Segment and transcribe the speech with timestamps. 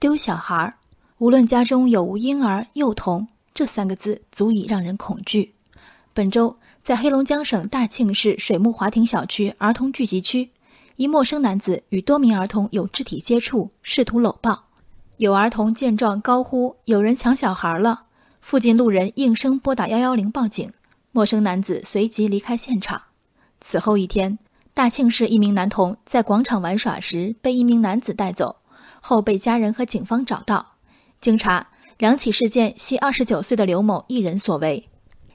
[0.00, 0.72] 丢小孩儿，
[1.18, 5.52] 无论家中有无婴儿、幼童，这三个字足以让人恐惧。
[6.14, 10.48] 本周，在黑龙江省大庆市水木华庭小区儿童聚集区，
[10.96, 14.64] 一陌生男子与多名儿童有肢体接触，试图搂抱。
[15.18, 18.04] 有儿童见状高呼：“有人抢小孩了！”
[18.40, 20.72] 附近路人应声拨打幺幺零报警，
[21.12, 23.02] 陌生男子随即离开现场。
[23.60, 24.38] 此后一天，
[24.72, 28.56] 大庆市一名男童在广场玩耍时被一名男子带走，
[29.00, 30.74] 后被家人和警方找到。
[31.20, 34.88] 经查，两起事件系二十九岁的刘某一人所为。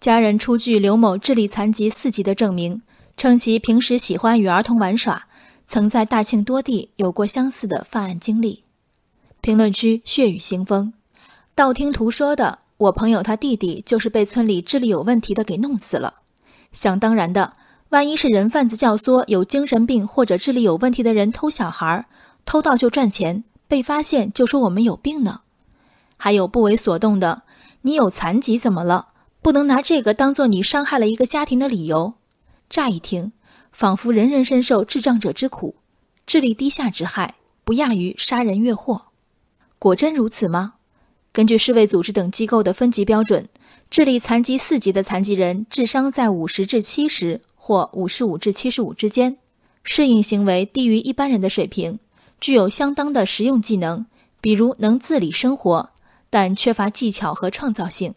[0.00, 2.82] 家人出具刘某智力残疾四级的证明，
[3.16, 5.26] 称其平时喜欢与儿童玩耍，
[5.66, 8.64] 曾在大庆多地有过相似的犯案经历。
[9.40, 10.92] 评论区血雨腥风，
[11.54, 12.60] 道听途说的。
[12.78, 16.12] 我朋友他弟弟就是被村里智力有问题的给弄死了，
[16.72, 17.54] 想当然的，
[17.88, 22.04] 万一是人贩子教唆有精神病或者智力有问题的人偷小孩儿，
[22.46, 25.40] 偷盗就赚钱，被发现就说我们有病呢。
[26.16, 27.42] 还有不为所动的，
[27.82, 29.08] 你有残疾怎么了？
[29.42, 32.14] 不能拿这个当做你伤害了一个家庭的理由。
[32.70, 33.32] 乍一听，
[33.72, 35.76] 仿佛人人深受智障者之苦，
[36.24, 39.06] 智力低下之害不亚于杀人越货。
[39.78, 40.74] 果真如此吗？
[41.32, 43.48] 根据世卫组织等机构的分级标准，
[43.90, 49.36] 智力残疾四级的残疾人智商在五十至七十或五十五至七十五之间，
[49.82, 51.98] 适应行为低于一般人的水平，
[52.40, 54.06] 具有相当的实用技能，
[54.40, 55.90] 比如能自理生活，
[56.30, 58.14] 但缺乏技巧和创造性。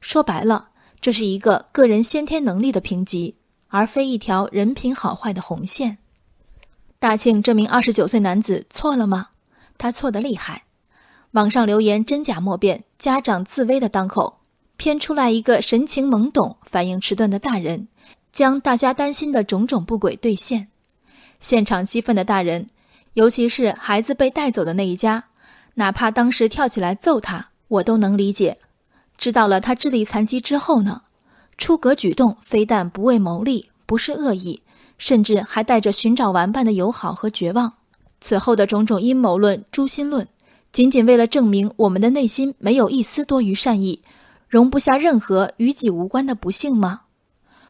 [0.00, 0.68] 说白了，
[1.00, 3.36] 这是一个个人先天能力的评级，
[3.68, 5.98] 而非一条人品好坏的红线。
[6.98, 9.28] 大庆这名二十九岁男子错了吗？
[9.78, 10.64] 他错得厉害。
[11.32, 14.38] 网上留言真假莫辨，家长自危的当口，
[14.76, 17.88] 偏出来一个神情懵懂、反应迟钝的大人，
[18.32, 20.68] 将大家担心的种种不轨兑现。
[21.40, 22.68] 现场激愤的大人，
[23.16, 25.24] 尤其是孩子被带走的那一家，
[25.76, 28.58] 哪怕当时跳起来揍他，我都能理解。
[29.16, 31.00] 知道了他智力残疾之后呢，
[31.56, 34.60] 出格举动非但不为牟利，不是恶意，
[34.98, 37.72] 甚至还带着寻找玩伴的友好和绝望。
[38.20, 40.28] 此后的种种阴谋论、诛心论。
[40.70, 44.02] 仅仅为了证明我们的内心没有一丝多余善意，
[44.46, 47.00] 容不下任何与己无关的不幸吗？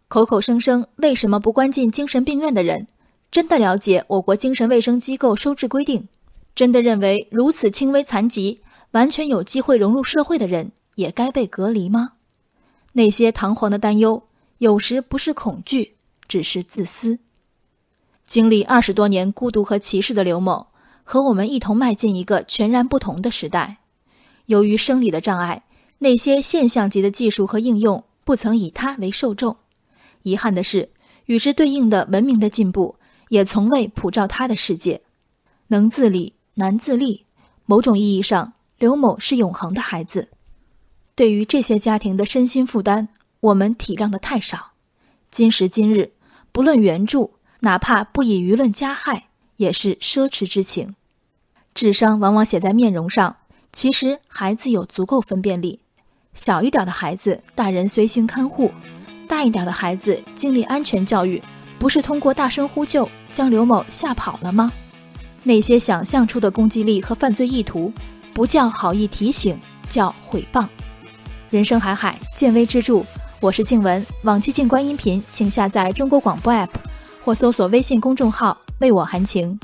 [0.08, 2.88] 口口声声为什么不关进精神病院的人，
[3.31, 6.09] 真的了解我国精神卫生机构收治规定？
[6.54, 8.60] 真的认为如此轻微残疾
[8.92, 12.12] 完全有机会融入社会的人也该被隔离吗？
[12.92, 14.22] 那些堂皇的担忧，
[14.59, 15.97] 有时不是恐惧，
[16.28, 17.19] 只是自私。
[18.26, 20.69] 经历二十多年孤独和歧视的刘某。
[21.09, 23.76] 和我们一同迈进一个全然不同的时代。
[24.47, 25.62] 由于生理的障碍，
[25.98, 29.56] 那些现象级的技术和应用不曾以他为受众。
[30.25, 30.88] 遗憾的是，
[31.26, 32.97] 与之对应的文明的进步
[33.28, 35.03] 也从未普照他的世界。
[35.69, 37.26] 能自理难自立，
[37.64, 40.28] 某种意义上，刘某是永恒的孩子。
[41.14, 43.09] 对于这些家庭的身心负担，
[43.41, 44.72] 我们体谅的太少。
[45.31, 46.12] 今时今日，
[46.53, 49.28] 不论援助，哪怕不以舆论加害。
[49.56, 50.97] 也是奢侈之情，
[51.72, 53.36] 智商往往写在面容上。
[53.72, 55.81] 其实孩子有足够分辨力，
[56.34, 58.69] 小一点的孩子，大人随行看护；
[59.26, 61.42] 大一点的孩子，经历安全教育，
[61.78, 64.72] 不是通过大声呼救将刘某吓跑了吗？
[65.42, 67.92] 那些想象出的攻击力和犯罪意图，
[68.34, 70.66] 不叫好意提醒，叫毁谤。
[71.50, 73.03] 人生海海，见微知著。
[73.41, 76.70] 我是静文，往期静观音频，请下载中国广播 app
[77.25, 78.56] 或搜索微信公众号。
[78.81, 79.59] 为我含情。